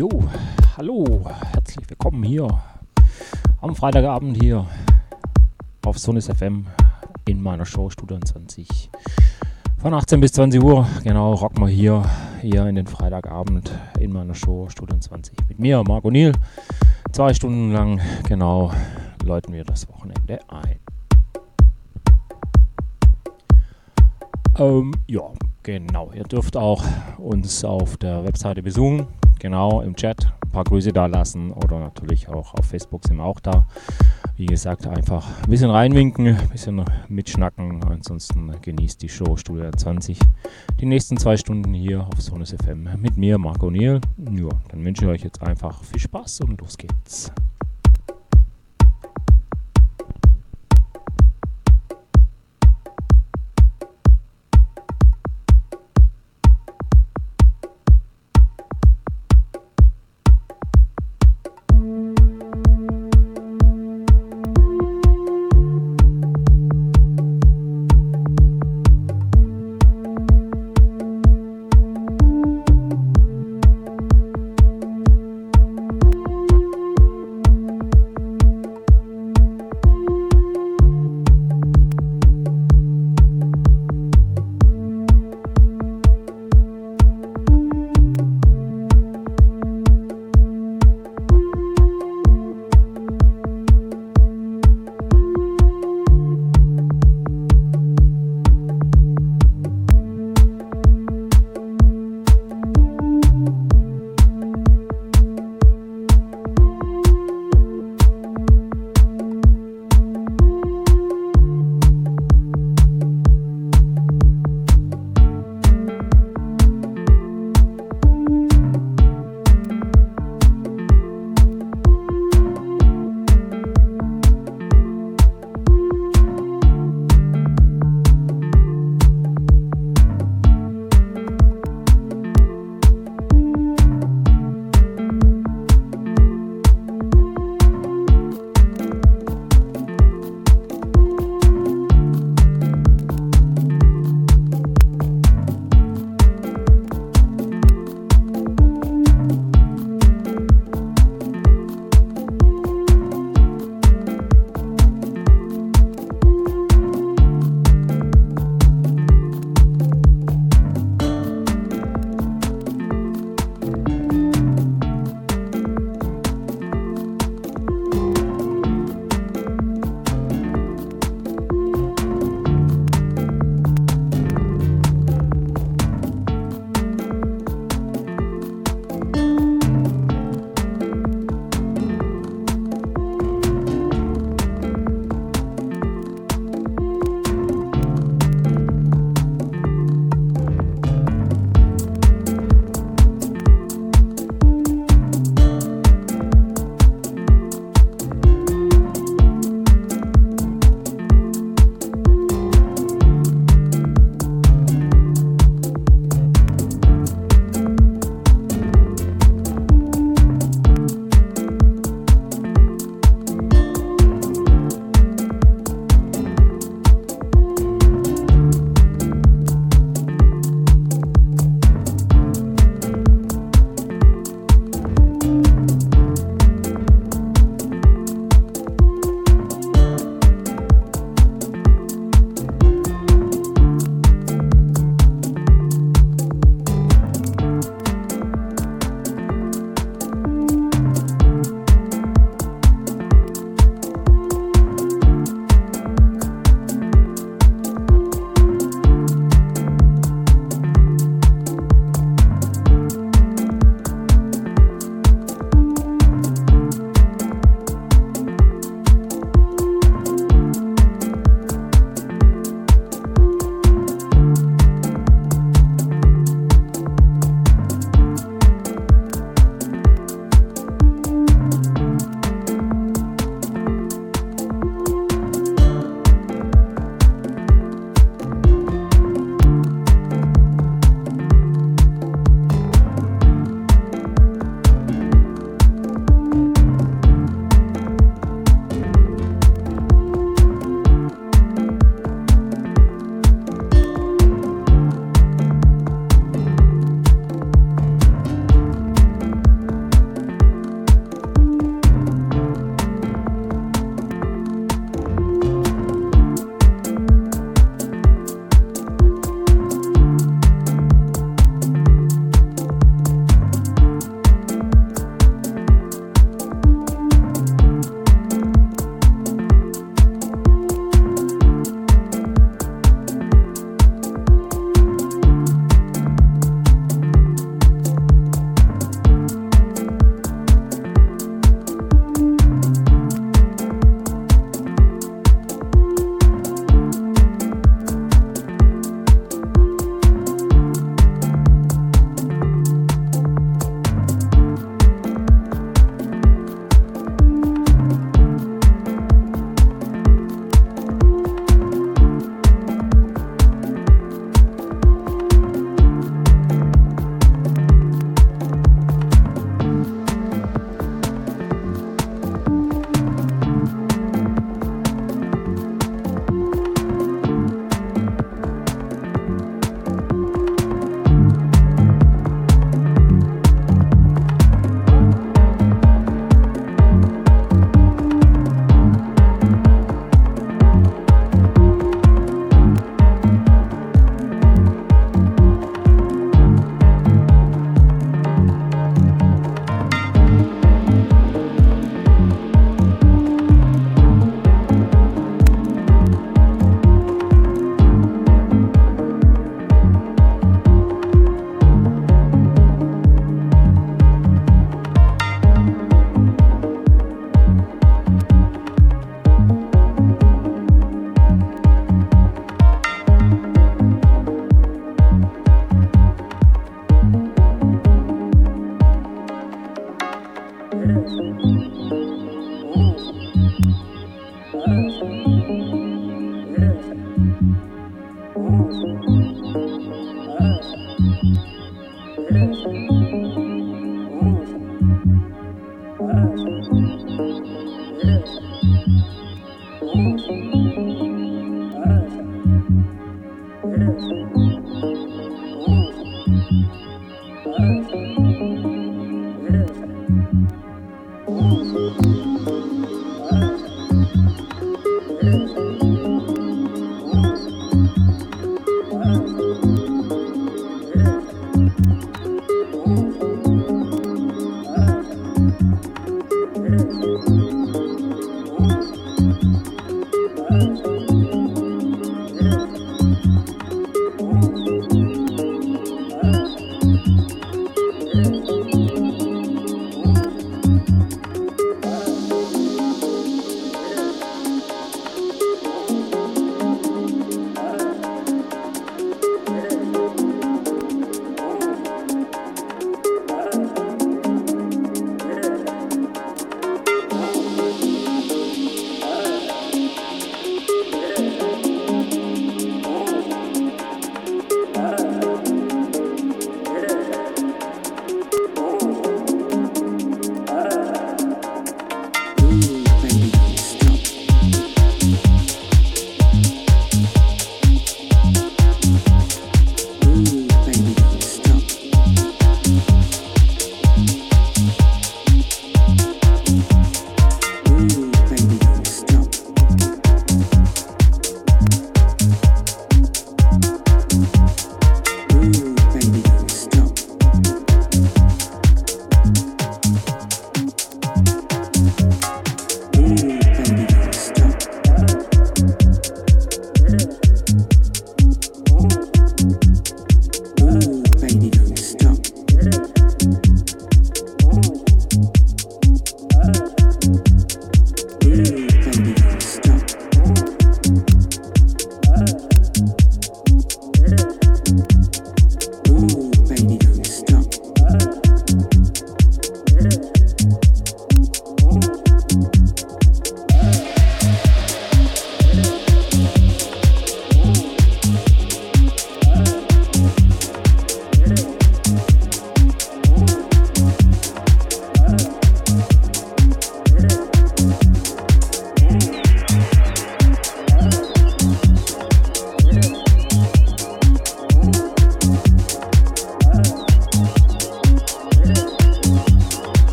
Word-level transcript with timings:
Jojo, 0.00 0.24
hallo, 0.78 1.30
herzlich 1.52 1.90
willkommen 1.90 2.22
hier 2.22 2.48
am 3.60 3.76
Freitagabend 3.76 4.42
hier 4.42 4.64
auf 5.84 5.98
Sonnes 5.98 6.26
FM 6.26 6.64
in 7.28 7.42
meiner 7.42 7.66
Show 7.66 7.90
Studio 7.90 8.18
20. 8.18 8.88
Von 9.76 9.92
18 9.92 10.18
bis 10.22 10.32
20 10.32 10.62
Uhr, 10.62 10.88
genau, 11.04 11.34
rocken 11.34 11.60
wir 11.60 11.68
hier, 11.68 12.02
hier 12.40 12.66
in 12.66 12.76
den 12.76 12.86
Freitagabend 12.86 13.70
in 13.98 14.10
meiner 14.10 14.34
Show 14.34 14.70
Studio 14.70 14.96
20 14.98 15.36
mit 15.50 15.58
mir, 15.58 15.84
Marco 15.86 16.10
Niel. 16.10 16.32
Zwei 17.12 17.34
Stunden 17.34 17.70
lang, 17.70 18.00
genau, 18.26 18.72
läuten 19.26 19.52
wir 19.52 19.64
das 19.64 19.86
Wochenende 19.86 20.38
ein. 20.48 20.78
Ähm, 24.58 24.94
ja, 25.06 25.24
genau. 25.62 26.10
Ihr 26.14 26.24
dürft 26.24 26.56
auch 26.56 26.82
uns 27.18 27.64
auf 27.66 27.98
der 27.98 28.24
Webseite 28.24 28.62
besuchen. 28.62 29.06
Genau, 29.40 29.80
im 29.80 29.96
Chat 29.96 30.26
ein 30.44 30.50
paar 30.50 30.64
Grüße 30.64 30.92
da 30.92 31.06
lassen 31.06 31.50
oder 31.50 31.78
natürlich 31.78 32.28
auch 32.28 32.52
auf 32.54 32.66
Facebook 32.66 33.04
sind 33.06 33.16
wir 33.16 33.24
auch 33.24 33.40
da. 33.40 33.66
Wie 34.36 34.44
gesagt, 34.44 34.86
einfach 34.86 35.26
ein 35.44 35.50
bisschen 35.50 35.70
reinwinken, 35.70 36.26
ein 36.26 36.48
bisschen 36.50 36.84
mitschnacken. 37.08 37.82
Ansonsten 37.84 38.52
genießt 38.60 39.00
die 39.00 39.08
Show 39.08 39.36
Studio 39.36 39.70
20 39.70 40.18
die 40.78 40.86
nächsten 40.86 41.16
zwei 41.16 41.38
Stunden 41.38 41.72
hier 41.72 42.06
auf 42.06 42.20
Sonus 42.20 42.52
FM 42.52 42.88
mit 42.98 43.16
mir, 43.16 43.38
Marco 43.38 43.70
Niel. 43.70 44.00
Ja, 44.18 44.48
dann 44.68 44.84
wünsche 44.84 45.04
ich 45.04 45.10
euch 45.10 45.22
jetzt 45.22 45.42
einfach 45.42 45.82
viel 45.84 46.00
Spaß 46.00 46.40
und 46.40 46.60
los 46.60 46.76
geht's. 46.76 47.32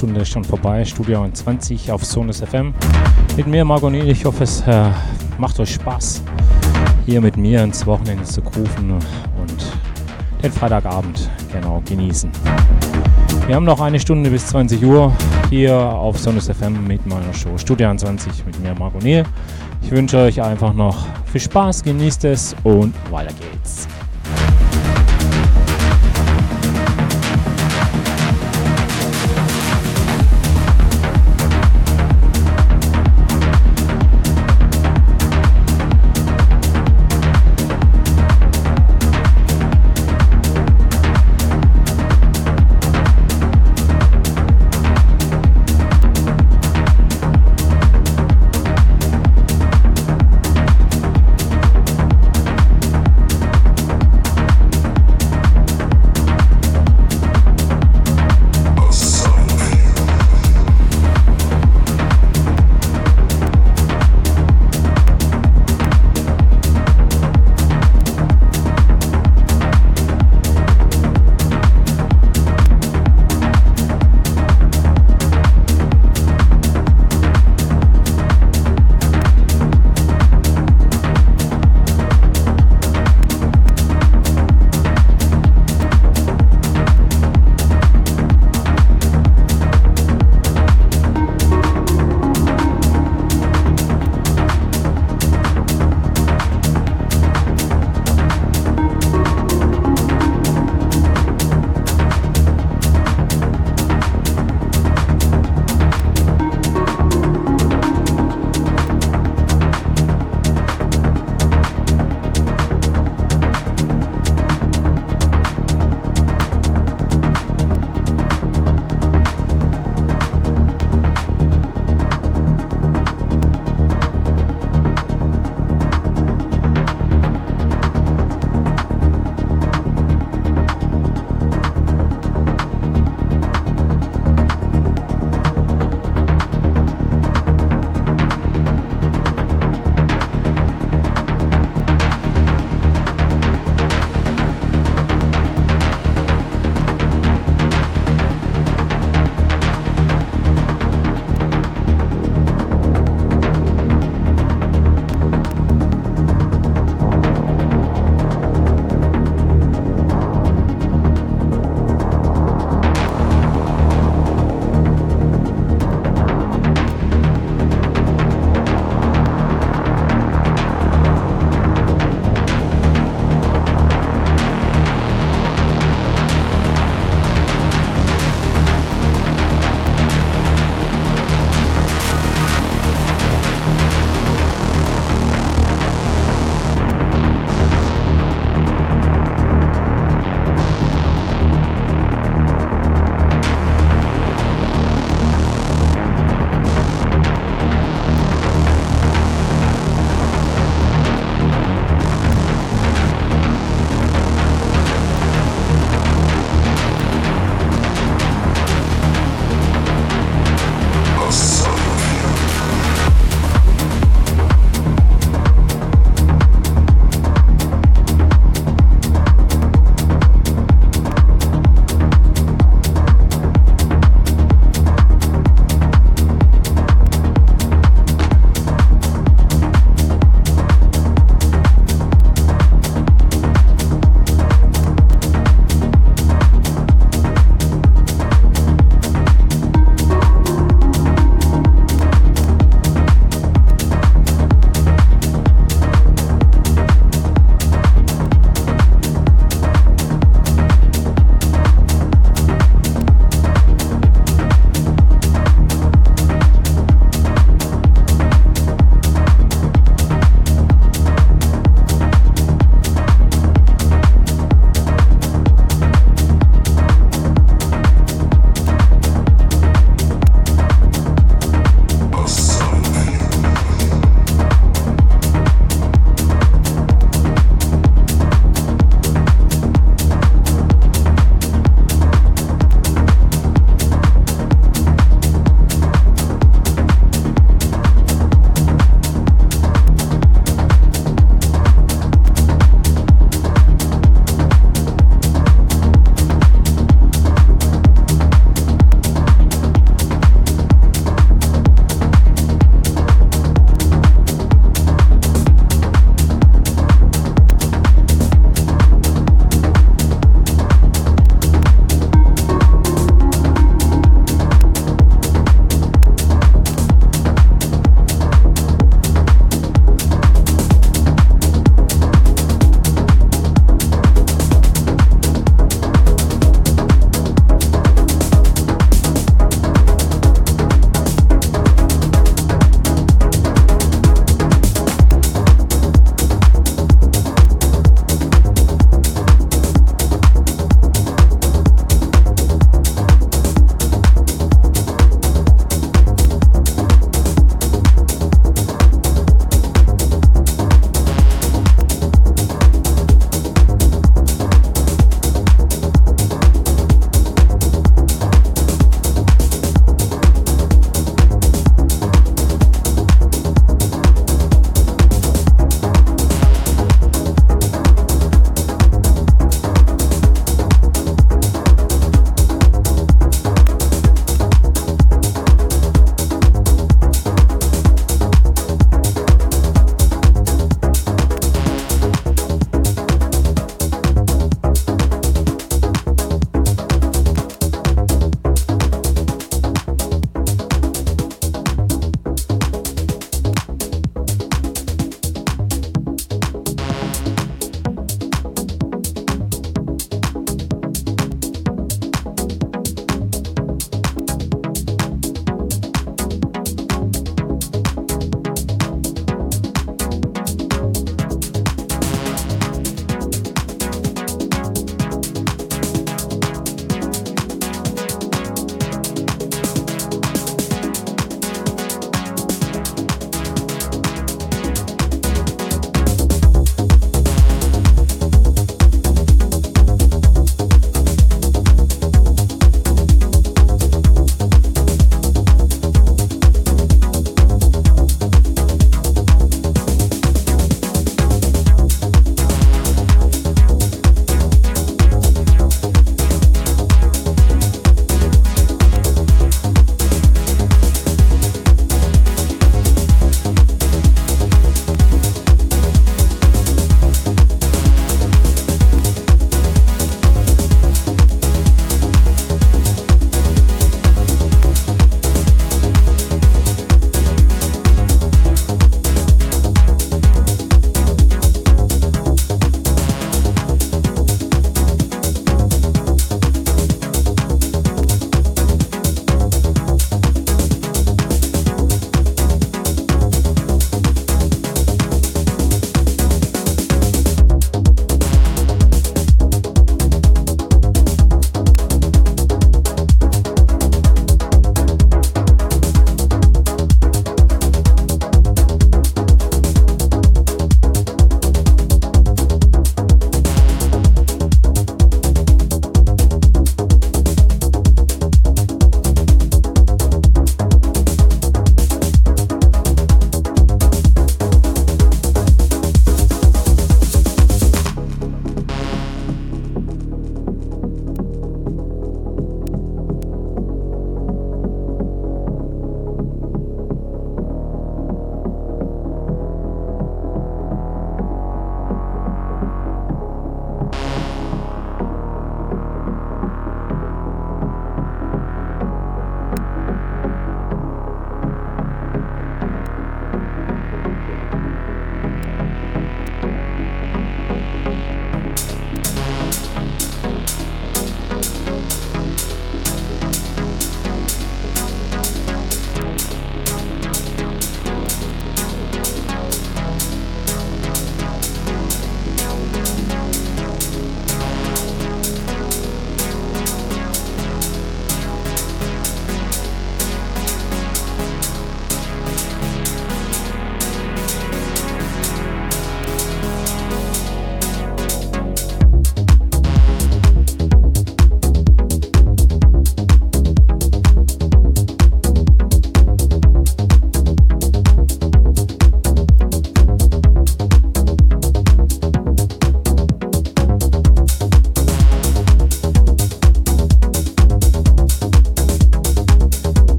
Stunde 0.00 0.24
schon 0.24 0.44
vorbei. 0.44 0.82
Studio 0.82 1.28
20 1.30 1.92
auf 1.92 2.06
Sonus 2.06 2.40
FM. 2.40 2.72
Mit 3.36 3.46
mir, 3.46 3.66
Margot 3.66 3.92
Niel. 3.92 4.08
Ich 4.08 4.24
hoffe, 4.24 4.44
es 4.44 4.62
äh, 4.62 4.88
macht 5.36 5.60
euch 5.60 5.74
Spaß, 5.74 6.22
hier 7.04 7.20
mit 7.20 7.36
mir 7.36 7.62
ins 7.62 7.84
Wochenende 7.84 8.24
zu 8.24 8.40
rufen 8.40 8.92
und 8.92 10.42
den 10.42 10.50
Freitagabend 10.50 11.28
genau 11.52 11.82
genießen. 11.86 12.30
Wir 13.46 13.54
haben 13.54 13.66
noch 13.66 13.78
eine 13.78 14.00
Stunde 14.00 14.30
bis 14.30 14.46
20 14.46 14.82
Uhr 14.82 15.12
hier 15.50 15.76
auf 15.76 16.18
Sonus 16.18 16.48
FM 16.48 16.86
mit 16.86 17.06
meiner 17.06 17.34
Show 17.34 17.58
Studio 17.58 17.94
20 17.94 18.46
mit 18.46 18.58
mir, 18.62 18.74
Marco 18.74 18.96
Niel. 19.00 19.24
Ich 19.82 19.90
wünsche 19.90 20.16
euch 20.16 20.40
einfach 20.40 20.72
noch 20.72 20.96
viel 21.30 21.42
Spaß, 21.42 21.82
genießt 21.82 22.24
es 22.24 22.56
und 22.64 22.94
weiter 23.10 23.34
geht's. 23.34 23.86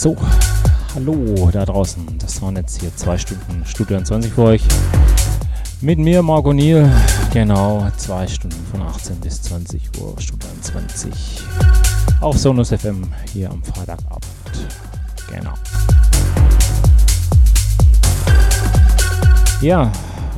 So. 0.00 0.16
Hallo 0.94 1.50
da 1.52 1.64
draußen. 1.64 2.18
Das 2.18 2.40
waren 2.42 2.56
jetzt 2.56 2.80
hier 2.80 2.94
zwei 2.96 3.16
Stunden 3.16 3.64
Studio 3.64 4.02
20 4.02 4.32
für 4.32 4.42
euch. 4.42 4.62
Mit 5.80 5.98
mir, 5.98 6.22
Marco 6.22 6.52
Niel. 6.52 6.90
Genau, 7.32 7.86
zwei 7.96 8.26
Stunden 8.26 8.64
von 8.70 8.82
18 8.82 9.16
bis 9.20 9.42
20 9.42 9.82
Uhr, 10.00 10.14
Studio 10.20 10.48
20. 10.60 11.12
Auf 12.20 12.38
Sonus 12.38 12.70
FM 12.70 13.06
hier 13.32 13.50
am 13.50 13.62
Freitagabend. 13.62 14.26
Genau. 15.30 15.52
Ja, 19.60 19.90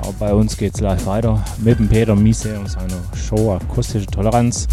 auch 0.03 0.15
bei 0.15 0.33
uns 0.33 0.57
geht 0.57 0.75
es 0.75 0.81
live 0.81 1.05
weiter 1.07 1.43
mit 1.59 1.79
dem 1.79 1.89
Peter 1.89 2.15
Miese 2.15 2.59
und 2.59 2.71
seiner 2.71 3.01
Show 3.17 3.53
Akustische 3.53 4.07
Toleranz 4.07 4.69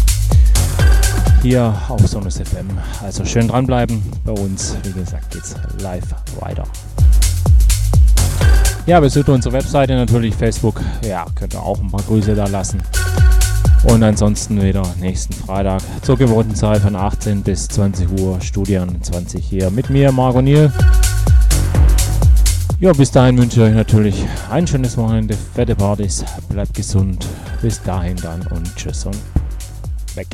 hier 1.42 1.74
auf 1.88 2.06
Sonus 2.06 2.36
FM. 2.36 2.68
Also 3.02 3.24
schön 3.24 3.48
dranbleiben. 3.48 4.02
Bei 4.24 4.32
uns, 4.32 4.76
wie 4.82 4.92
gesagt, 4.92 5.30
geht's 5.30 5.54
live 5.80 6.04
weiter. 6.40 6.64
Ja, 8.86 9.00
besucht 9.00 9.28
unsere 9.28 9.52
Webseite 9.52 9.94
natürlich, 9.96 10.34
Facebook. 10.34 10.80
Ja, 11.04 11.26
könnt 11.34 11.54
ihr 11.54 11.62
auch 11.62 11.80
ein 11.80 11.90
paar 11.90 12.02
Grüße 12.02 12.34
da 12.34 12.46
lassen. 12.46 12.80
Und 13.84 14.02
ansonsten 14.02 14.62
wieder 14.62 14.82
nächsten 15.00 15.32
Freitag 15.32 15.82
zur 16.02 16.16
gewohnten 16.16 16.54
Zeit 16.54 16.82
von 16.82 16.96
18 16.96 17.42
bis 17.42 17.68
20 17.68 18.20
Uhr, 18.20 18.40
Studien 18.40 19.02
20 19.02 19.44
hier 19.44 19.70
mit 19.70 19.90
mir, 19.90 20.12
Marco 20.12 20.40
Niel. 20.40 20.72
Ja, 22.78 22.92
bis 22.92 23.10
dahin 23.10 23.38
wünsche 23.38 23.60
ich 23.60 23.68
euch 23.68 23.74
natürlich 23.74 24.24
ein 24.50 24.66
schönes 24.66 24.96
Wochenende, 24.96 25.36
fette 25.54 25.74
Partys, 25.74 26.24
bleibt 26.48 26.74
gesund. 26.74 27.26
Bis 27.62 27.82
dahin 27.82 28.16
dann 28.16 28.46
und 28.48 28.76
tschüss 28.76 29.06
und 29.06 29.16
weg. 30.14 30.26